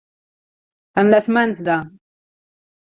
En 1.03 1.13
les 1.15 1.29
mans 1.37 1.63
de. 1.71 1.79